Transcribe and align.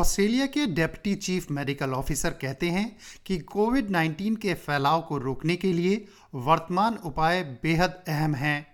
Australia 0.00 0.46
के 0.46 0.66
deputy 0.66 1.14
chief 1.14 1.50
medical 1.50 1.90
officer 1.90 2.30
कहते 2.30 2.70
हैं 2.70 2.96
कि 3.26 3.38
कोविड 3.38 3.90
19 3.90 4.36
के 4.36 4.54
फैलाव 4.54 5.02
को 5.02 5.18
रोकने 5.18 5.56
के 5.56 5.72
लिए 5.72 6.04
वर्तमान 6.34 6.94
उपाय 6.94 7.42
बेहद 7.42 8.04
अहम 8.08 8.34
हैं। 8.34 8.66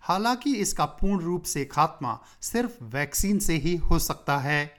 हालाँकि 0.00 0.56
इसका 0.56 0.84
पूर्ण 0.84 1.22
रूप 1.22 1.42
से 1.42 1.64
खात्मा 1.64 2.18
सिर्फ़ 2.42 2.84
वैक्सीन 2.84 3.38
से 3.38 3.54
ही 3.54 3.76
हो 3.76 3.98
सकता 3.98 4.38
है। 4.38 4.74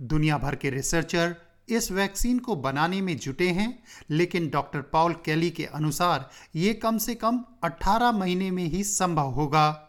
दुनिया 0.00 0.38
भर 0.38 0.54
के 0.54 0.70
रिसर्चर 0.70 1.36
इस 1.68 1.92
वैक्सीन 1.92 2.38
को 2.38 2.56
बनाने 2.56 3.00
में 3.00 3.16
जुटे 3.16 3.48
हैं, 3.48 3.82
लेकिन 4.10 4.50
डॉक्टर 4.50 4.80
पॉल 4.80 5.12
कैली 5.12 5.50
के 5.50 5.64
अनुसार 5.64 6.30
ये 6.56 6.74
कम 6.74 6.98
से 6.98 7.14
कम 7.14 7.44
18 7.64 8.12
महीने 8.12 8.50
में 8.50 8.64
ही 8.64 8.84
संभव 8.84 9.30
होगा। 9.30 9.88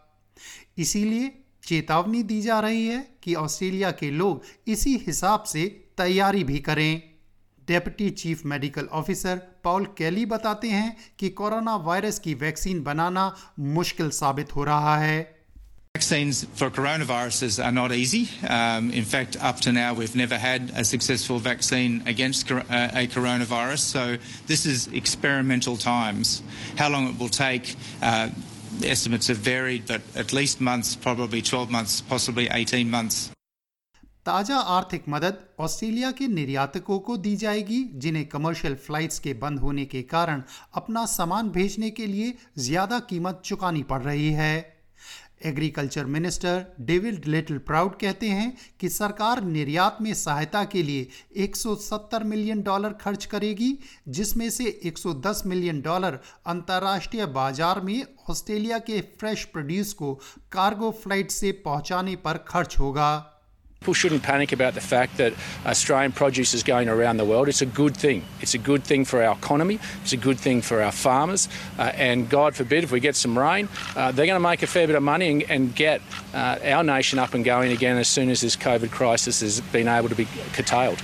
इसीलिए 0.78 1.43
चेतावनी 1.66 2.22
दी 2.22 2.40
जा 2.42 2.60
रही 2.60 2.86
है 2.86 3.00
कि 3.22 3.34
ऑस्ट्रेलिया 3.34 3.90
के 4.00 4.10
लोग 4.10 4.44
इसी 4.74 4.96
हिसाब 5.06 5.42
से 5.52 5.64
तैयारी 5.98 6.44
भी 6.44 6.58
करें 6.68 7.02
deputy 7.68 8.08
chief 8.22 8.44
medical 8.46 8.88
officer 9.00 9.36
Paul 9.64 9.84
Kelly 9.98 10.24
बताते 10.32 10.70
हैं 10.70 10.96
कि 11.18 11.28
कोरोना 11.40 11.76
वायरस 11.86 12.18
की 12.24 12.34
वैक्सीन 12.42 12.82
बनाना 12.82 13.34
मुश्किल 13.78 14.10
साबित 14.22 14.56
हो 14.56 14.64
रहा 14.64 14.96
है 14.98 15.22
Vaccines 15.96 16.38
for 16.60 16.70
coronaviruses 16.70 17.64
are 17.64 17.70
not 17.70 17.92
easy. 17.92 18.28
Um, 18.48 18.90
in 18.90 19.04
fact, 19.04 19.36
up 19.40 19.60
to 19.60 19.70
now, 19.70 19.94
we've 19.94 20.16
never 20.16 20.36
had 20.36 20.72
a 20.74 20.82
successful 20.84 21.38
vaccine 21.38 22.02
against 22.04 22.50
uh, 22.50 22.64
a 23.02 23.06
coronavirus. 23.06 23.78
So, 23.78 24.16
this 24.48 24.66
is 24.66 24.88
experimental 24.92 25.76
times. 25.76 26.42
How 26.76 26.88
long 26.88 27.06
it 27.10 27.16
will 27.20 27.28
take, 27.28 27.76
uh, 28.02 28.30
estimates 28.82 29.28
have 29.28 29.38
varied, 29.38 29.86
but 29.86 30.02
at 30.16 30.32
least 30.32 30.60
months, 30.60 30.96
probably 30.96 31.42
12 31.42 31.70
months, 31.70 32.00
possibly 32.02 32.48
18 32.50 32.90
months. 32.90 33.30
ताज़ा 34.26 34.58
आर्थिक 34.58 35.02
मदद 35.08 35.38
Australia 35.60 36.10
के 36.10 36.26
निर्यातकों 36.28 36.98
को 36.98 37.16
दी 37.16 37.34
जाएगी 37.36 37.82
जिन्हें 37.94 38.24
commercial 38.26 38.74
flights 38.86 39.18
के 39.18 39.34
बंद 39.34 39.58
होने 39.60 39.84
के 39.84 40.02
कारण 40.02 40.42
अपना 40.74 41.04
सामान 41.06 41.50
भेजने 41.50 41.90
के 41.90 42.06
लिए 42.06 42.32
ज़्यादा 42.58 42.98
कीमत 43.10 43.42
चुकानी 43.44 43.82
पड़ 43.82 44.00
रही 44.02 44.30
है 44.32 44.73
agriculture 45.40 46.06
minister 46.06 46.64
David 46.80 47.24
little 47.26 47.58
proud 47.58 47.94
कहते 48.00 48.28
हैं 48.28 48.56
कि 48.80 48.88
सरकार 48.88 49.42
निर्यात 49.44 49.98
में 50.00 50.12
सहायता 50.14 50.64
के 50.64 50.82
लिए 50.82 51.06
170 51.38 52.22
मिलियन 52.22 52.62
डॉलर 52.62 52.92
खर्च 52.92 53.24
करेगी, 53.24 53.72
जिसमें 54.08 54.48
से 54.50 54.80
110 54.84 55.42
मिलियन 55.46 55.80
डॉलर 55.80 56.18
अंतर्राष्ट्रीय 56.46 57.26
बाज़ार 57.26 57.80
में 57.80 58.02
ऑस्ट्रेलिया 58.30 58.78
के 58.78 59.00
फ्रेश 59.20 59.44
प्रोड्यूस 59.44 59.92
को 59.92 60.14
कार्गो 60.52 60.90
फ़्लाइट 61.02 61.30
से 61.30 61.52
पहुँचाने 61.64 62.16
पर 62.16 62.44
खर्च 62.48 62.78
होगा। 62.78 63.33
People 63.84 63.92
shouldn't 63.92 64.22
panic 64.22 64.50
about 64.52 64.72
the 64.72 64.80
fact 64.80 65.18
that 65.18 65.34
Australian 65.66 66.10
produce 66.10 66.54
is 66.54 66.62
going 66.62 66.88
around 66.88 67.18
the 67.18 67.24
world. 67.26 67.50
It's 67.50 67.60
a 67.60 67.66
good 67.66 67.94
thing. 67.94 68.24
It's 68.40 68.54
a 68.54 68.58
good 68.58 68.82
thing 68.82 69.04
for 69.04 69.22
our 69.22 69.36
economy. 69.36 69.78
It's 70.00 70.14
a 70.14 70.16
good 70.16 70.40
thing 70.40 70.62
for 70.62 70.80
our 70.80 70.90
farmers. 70.90 71.50
Uh, 71.78 71.92
and 71.94 72.26
God 72.30 72.56
forbid, 72.56 72.82
if 72.82 72.90
we 72.90 72.98
get 72.98 73.14
some 73.14 73.38
rain, 73.38 73.68
uh, 73.94 74.10
they're 74.10 74.24
going 74.24 74.40
to 74.42 74.48
make 74.48 74.62
a 74.62 74.66
fair 74.66 74.86
bit 74.86 74.96
of 74.96 75.02
money 75.02 75.30
and, 75.30 75.42
and 75.50 75.74
get 75.74 76.00
uh, 76.32 76.56
our 76.64 76.82
nation 76.82 77.18
up 77.18 77.34
and 77.34 77.44
going 77.44 77.72
again 77.72 77.98
as 77.98 78.08
soon 78.08 78.30
as 78.30 78.40
this 78.40 78.56
COVID 78.56 78.90
crisis 78.90 79.42
has 79.42 79.60
been 79.60 79.86
able 79.86 80.08
to 80.08 80.14
be 80.14 80.26
curtailed. 80.54 81.02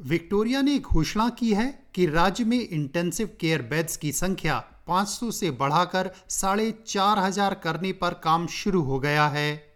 Victoria 0.00 0.62
ने 0.62 0.78
घोषणा 0.78 1.28
की 1.38 1.52
है 1.54 1.66
कि 1.94 2.06
राज्य 2.06 2.44
में 2.44 2.58
intensive 2.58 3.28
care 3.40 3.62
beds 3.70 3.96
की 3.96 4.12
संख्या 4.12 4.62
500 4.88 5.30
से 5.32 5.50
बढ़ाकर 5.60 6.10
साढ़े 6.30 6.72
चार 6.86 7.18
हज़ार 7.18 7.54
करने 7.64 7.92
पर 8.00 8.14
काम 8.24 8.46
शुरू 8.56 8.82
हो 8.82 8.98
गया 9.00 9.28
है 9.36 9.73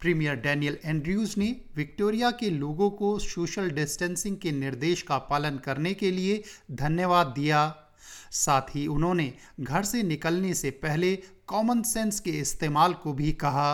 प्रीमियर 0.00 0.34
डैनियल 0.42 0.78
एंड्रयूज 0.84 1.34
ने 1.38 1.46
विक्टोरिया 1.76 2.30
के 2.40 2.50
लोगों 2.50 2.88
को 2.98 3.18
सोशल 3.18 3.70
डिस्टेंसिंग 3.78 4.36
के 4.42 4.52
निर्देश 4.52 5.02
का 5.08 5.18
पालन 5.30 5.58
करने 5.64 5.94
के 6.02 6.10
लिए 6.10 6.42
धन्यवाद 6.82 7.32
दिया 7.36 7.62
साथ 8.32 8.74
ही 8.74 8.86
उन्होंने 8.86 9.32
घर 9.60 9.82
से 9.84 10.02
निकलने 10.02 10.52
से 10.54 10.70
पहले 10.84 11.14
कॉमन 11.48 11.82
सेंस 11.92 12.20
के 12.20 12.30
इस्तेमाल 12.40 12.94
को 13.04 13.12
भी 13.20 13.32
कहा 13.44 13.70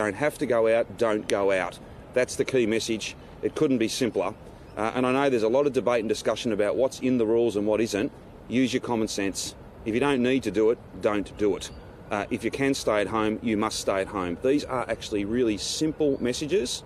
Don't 0.00 0.16
have 0.16 0.38
to 0.38 0.46
go 0.46 0.60
out, 0.68 0.88
don't 0.98 1.28
go 1.28 1.42
out. 1.52 1.78
That's 2.14 2.34
the 2.34 2.44
key 2.44 2.66
message. 2.66 3.14
It 3.42 3.54
couldn't 3.54 3.78
be 3.78 3.88
simpler. 3.88 4.34
Uh, 4.76 4.90
and 4.94 5.06
I 5.06 5.12
know 5.12 5.30
there's 5.30 5.44
a 5.44 5.52
lot 5.56 5.68
of 5.68 5.72
debate 5.72 6.00
and 6.00 6.08
discussion 6.08 6.52
about 6.52 6.74
what's 6.76 6.98
in 7.00 7.16
the 7.16 7.26
rules 7.26 7.56
and 7.56 7.64
what 7.64 7.80
isn't. 7.80 8.10
Use 8.48 8.74
your 8.74 8.80
common 8.80 9.06
sense. 9.06 9.54
If 9.84 9.94
you 9.94 10.00
don't 10.00 10.22
need 10.22 10.42
to 10.44 10.50
do 10.50 10.70
it, 10.70 10.78
don't 11.00 11.30
do 11.38 11.54
it. 11.56 11.70
Uh, 12.10 12.26
if 12.30 12.44
you 12.44 12.50
can 12.50 12.74
stay 12.74 13.00
at 13.00 13.06
home, 13.06 13.38
you 13.42 13.56
must 13.56 13.80
stay 13.80 14.00
at 14.00 14.08
home. 14.08 14.36
These 14.42 14.64
are 14.64 14.84
actually 14.88 15.24
really 15.24 15.56
simple 15.56 16.18
messages. 16.20 16.82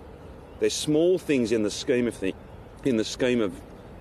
They're 0.61 0.71
small 0.71 1.19
things 1.19 1.53
in 1.53 1.63
the 1.63 1.71
scheme 1.71 2.07
of 2.07 2.15
things, 2.15 2.37
in 2.85 2.97
the 2.97 3.05
scheme 3.05 3.41
of 3.41 3.53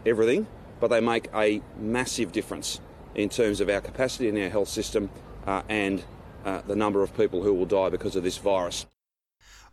everything, 0.05 0.47
but 0.79 0.89
they 0.89 1.01
make 1.01 1.29
a 1.33 1.61
massive 1.79 2.31
difference 2.31 2.79
in 3.15 3.29
terms 3.29 3.61
of 3.61 3.69
our 3.69 3.81
capacity 3.81 4.27
in 4.29 4.37
our 4.41 4.49
health 4.49 4.69
system 4.69 5.09
uh, 5.45 5.63
and 5.69 6.03
uh, 6.45 6.61
the 6.67 6.75
number 6.75 7.01
of 7.03 7.15
people 7.17 7.41
who 7.43 7.53
will 7.53 7.65
die 7.65 7.89
because 7.89 8.15
of 8.15 8.23
this 8.23 8.37
virus. 8.37 8.85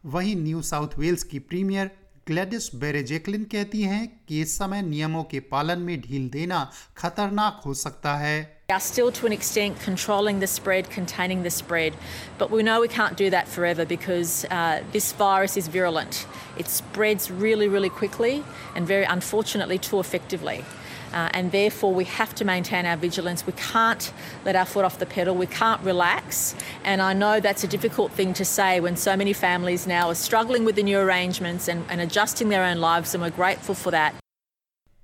वहीं 0.04 0.34
New 0.36 0.62
South 0.62 0.98
Wales 0.98 1.22
की 1.24 1.38
premier 1.50 1.90
Gladys 2.28 2.74
Berejiklian 2.76 3.44
कहती 3.52 3.82
हैं 3.82 4.06
कि 4.28 4.40
इस 4.40 4.56
समय 4.58 4.82
नियमों 4.82 5.22
के 5.30 5.40
पालन 5.52 5.78
में 5.78 6.00
ढील 6.00 6.28
देना 6.30 6.70
खतरनाक 6.96 7.62
हो 7.66 7.74
सकता 7.74 8.14
है 8.16 8.36
are 8.69 8.79
still 8.79 9.11
to 9.11 9.25
an 9.25 9.33
extent 9.33 9.79
controlling 9.79 10.39
the 10.39 10.47
spread, 10.47 10.89
containing 10.89 11.43
the 11.43 11.49
spread, 11.49 11.93
but 12.37 12.51
we 12.51 12.61
know 12.61 12.81
we 12.81 12.87
can't 12.87 13.17
do 13.17 13.29
that 13.29 13.47
forever 13.47 13.85
because 13.85 14.45
uh, 14.45 14.83
this 14.91 15.11
virus 15.13 15.57
is 15.57 15.67
virulent. 15.67 16.27
It 16.57 16.67
spreads 16.67 17.31
really, 17.31 17.67
really 17.67 17.89
quickly 17.89 18.43
and 18.75 18.85
very 18.85 19.05
unfortunately 19.05 19.79
too 19.79 19.99
effectively. 19.99 20.63
Uh, 21.11 21.29
and 21.33 21.51
therefore, 21.51 21.93
we 21.93 22.05
have 22.05 22.35
to 22.35 22.45
maintain 22.45 22.85
our 22.85 22.95
vigilance. 22.95 23.45
We 23.47 23.53
can't 23.53 24.13
let 24.45 24.55
our 24.55 24.65
foot 24.65 24.85
off 24.85 24.99
the 24.99 25.07
pedal. 25.07 25.35
We 25.35 25.47
can't 25.47 25.81
relax. 25.81 26.53
And 26.83 27.01
I 27.01 27.13
know 27.13 27.39
that's 27.39 27.63
a 27.63 27.67
difficult 27.67 28.11
thing 28.11 28.33
to 28.35 28.45
say 28.45 28.79
when 28.79 28.95
so 28.95 29.17
many 29.17 29.33
families 29.33 29.87
now 29.87 30.09
are 30.09 30.15
struggling 30.15 30.65
with 30.65 30.75
the 30.75 30.83
new 30.83 30.99
arrangements 30.99 31.67
and, 31.67 31.83
and 31.89 31.99
adjusting 31.99 32.49
their 32.49 32.63
own 32.63 32.77
lives, 32.77 33.15
and 33.15 33.23
we're 33.23 33.31
grateful 33.31 33.75
for 33.75 33.91
that. 33.91 34.13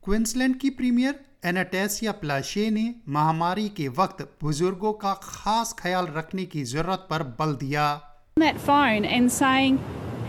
Queensland 0.03 0.59
की 0.59 0.69
premiere 0.69 1.13
एनाटेसिया 1.45 2.11
प्लाशे 2.22 2.69
ने 2.69 2.83
महामारी 3.16 3.67
के 3.78 3.88
वक्त 3.97 4.22
बुजुर्गों 4.41 4.94
का 5.03 5.13
खास 5.23 5.75
ख्याल 5.79 6.07
रखने 6.16 6.45
की 6.53 6.63
जरूरत 6.73 7.07
पर 7.09 7.23
बल 7.39 7.56
दिया 7.63 7.88
that 8.38 8.57
phone 8.59 9.06
and 9.06 9.31
saying, 9.31 9.78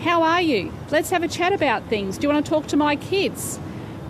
How 0.01 0.23
are 0.23 0.41
you? 0.41 0.73
Let's 0.91 1.11
have 1.11 1.25
a 1.25 1.29
chat 1.29 1.53
about 1.53 1.89
things. 1.89 2.19
Do 2.19 2.27
you 2.27 2.33
want 2.33 2.47
to 2.47 2.51
talk 2.51 2.67
to 2.69 2.77
my 2.77 2.95
kids? 2.97 3.59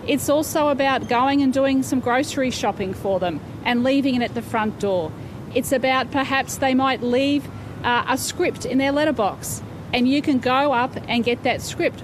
It's 0.07 0.29
also 0.29 0.67
about 0.67 1.07
going 1.09 1.41
and 1.41 1.51
doing 1.51 1.81
some 1.81 1.99
grocery 1.99 2.51
shopping 2.51 2.93
for 2.93 3.19
them 3.19 3.39
and 3.65 3.83
leaving 3.83 4.15
it 4.15 4.21
at 4.21 4.35
the 4.35 4.41
front 4.41 4.79
door. 4.79 5.11
It's 5.55 5.71
about 5.71 6.11
perhaps 6.11 6.57
they 6.57 6.73
might 6.75 7.01
leave 7.01 7.49
uh, 7.83 8.05
a 8.07 8.17
script 8.17 8.65
in 8.65 8.77
their 8.77 8.91
letterbox 8.91 9.63
and 9.93 10.07
you 10.07 10.21
can 10.21 10.37
go 10.39 10.73
up 10.73 10.95
and 11.07 11.23
get 11.23 11.43
that 11.43 11.61
script. 11.61 12.03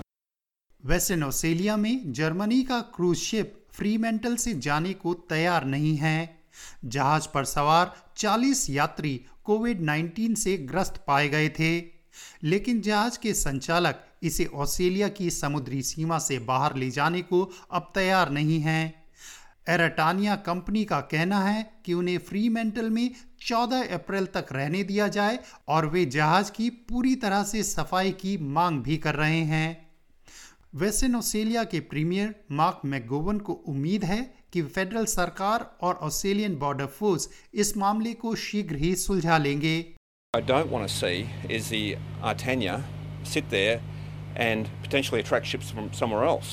Western 0.83 1.23
Australia 1.23 1.75
में 1.77 2.11
Germany 2.13 2.61
का 2.63 2.79
cruise 2.95 3.17
ship 3.17 3.53
Fremantle 3.78 4.36
से 4.36 4.54
जाने 4.54 4.92
को 4.92 5.14
तैयार 5.14 5.64
नहीं 5.64 5.96
है। 5.96 6.38
जहाज़ 6.84 7.28
पर 7.34 7.44
सवार 7.44 7.96
40 8.16 8.70
यात्री 8.70 9.20
कोविड 9.44 9.80
19 9.80 10.34
से 10.34 10.56
ग्रस्त 10.56 11.04
पाए 11.06 11.28
गए 11.28 11.48
थे। 11.48 11.98
लेकिन 12.42 12.80
जहाज़ 12.80 13.18
के 13.18 13.34
संचालक 13.34 14.04
इसे 14.22 14.44
ऑस्ट्रेलिया 14.44 15.08
की 15.08 15.30
समुद्री 15.30 15.82
सीमा 15.82 16.18
से 16.18 16.38
बाहर 16.38 16.76
ले 16.76 16.90
जाने 16.90 17.22
को 17.22 17.50
अब 17.70 17.92
तैयार 17.94 18.30
नहीं 18.30 18.60
हैं। 18.60 19.04
एराटानिया 19.68 20.36
कंपनी 20.36 20.84
का 20.84 21.00
कहना 21.00 21.40
है 21.40 21.70
कि 21.84 21.94
उन्हें 21.94 22.18
फ्री 22.18 22.48
मेंटल 22.48 22.90
में 22.90 23.14
14 23.46 23.94
अप्रैल 23.94 24.26
तक 24.26 24.46
रहने 24.52 24.84
दिया 24.84 25.08
जाए 25.08 25.38
और 25.68 25.86
वे 25.86 26.04
जहाज़ 26.04 26.52
की 26.52 26.70
पूरी 26.70 27.14
तरह 27.14 27.42
से 27.42 27.62
सफ़ाई 27.62 28.10
की 28.10 28.36
मांग 28.36 28.82
भी 28.82 28.96
कर 28.96 29.14
रहे 29.14 29.40
हैं। 29.40 29.87
वेस्टर्न 30.76 31.14
ऑस्ट्रेलिया 31.16 31.62
के 31.64 31.78
प्रीमियर 31.90 32.34
मार्क 32.56 32.80
मैगोवन 32.84 33.38
को 33.40 33.52
उम्मीद 33.68 34.04
है 34.04 34.18
कि 34.52 34.62
फेडरल 34.62 35.04
सरकार 35.06 35.64
और 35.82 35.94
ऑस्ट्रेलियन 36.08 36.56
बॉर्डर 36.58 36.86
फोर्स 36.98 37.28
इस 37.62 37.76
मामले 37.76 38.12
को 38.14 38.34
शीघ्र 38.42 38.76
ही 38.76 38.94
सुलझा 38.96 39.38
लेंगे 39.38 39.76
I 40.36 40.40
don't 40.40 40.70
want 40.70 40.86
to 40.86 40.94
see 40.94 41.30
is 41.58 41.70
the 41.70 41.96
Artania 42.22 42.74
sit 43.24 43.48
there 43.54 43.80
and 44.48 44.68
potentially 44.82 45.20
attract 45.20 45.46
ships 45.46 45.70
from 45.70 45.88
somewhere 46.00 46.24
else 46.24 46.50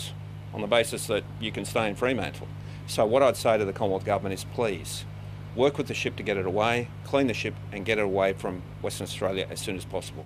on 0.53 0.62
the 0.62 0.71
basis 0.75 1.07
that 1.07 1.25
you 1.41 1.51
can 1.51 1.65
stay 1.65 1.85
in 1.89 2.00
Fremantle. 2.03 2.47
So 2.88 3.06
what 3.06 3.21
I'd 3.21 3.41
say 3.41 3.57
to 3.57 3.65
the 3.65 3.73
Commonwealth 3.73 4.06
Government 4.06 4.39
is 4.39 4.45
please 4.56 4.95
work 5.57 5.77
with 5.77 5.88
the 5.88 6.00
ship 6.06 6.15
to 6.15 6.23
get 6.23 6.38
it 6.38 6.45
away, 6.45 6.88
clean 7.03 7.27
the 7.27 7.33
ship 7.33 7.53
and 7.73 7.85
get 7.91 7.97
it 7.97 8.06
away 8.06 8.31
from 8.45 8.63
Western 8.81 9.12
Australia 9.12 9.47
as 9.51 9.59
soon 9.59 9.75
as 9.75 9.83
possible. 9.97 10.25